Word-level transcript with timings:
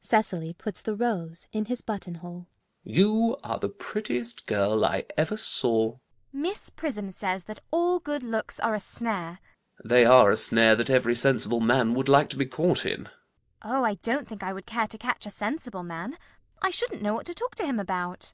[Cecily 0.00 0.54
puts 0.54 0.80
the 0.80 0.94
rose 0.96 1.46
in 1.52 1.66
his 1.66 1.82
buttonhole.] 1.82 2.46
You 2.82 3.36
are 3.44 3.58
the 3.58 3.68
prettiest 3.68 4.46
girl 4.46 4.86
I 4.86 5.04
ever 5.18 5.36
saw. 5.36 5.90
CECILY. 5.90 6.00
Miss 6.32 6.70
Prism 6.70 7.10
says 7.12 7.44
that 7.44 7.60
all 7.70 7.98
good 8.00 8.22
looks 8.22 8.58
are 8.60 8.74
a 8.74 8.80
snare. 8.80 9.36
ALGERNON. 9.36 9.38
They 9.90 10.06
are 10.06 10.30
a 10.30 10.36
snare 10.38 10.74
that 10.76 10.88
every 10.88 11.14
sensible 11.14 11.60
man 11.60 11.92
would 11.92 12.08
like 12.08 12.30
to 12.30 12.38
be 12.38 12.46
caught 12.46 12.86
in. 12.86 13.02
CECILY. 13.04 13.10
Oh, 13.64 13.84
I 13.84 13.94
don't 13.96 14.26
think 14.26 14.42
I 14.42 14.54
would 14.54 14.64
care 14.64 14.86
to 14.86 14.96
catch 14.96 15.26
a 15.26 15.30
sensible 15.30 15.82
man. 15.82 16.16
I 16.62 16.70
shouldn't 16.70 17.02
know 17.02 17.12
what 17.12 17.26
to 17.26 17.34
talk 17.34 17.54
to 17.56 17.66
him 17.66 17.78
about. 17.78 18.32